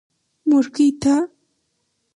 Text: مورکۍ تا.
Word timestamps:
مورکۍ 0.49 0.89
تا. 1.01 1.15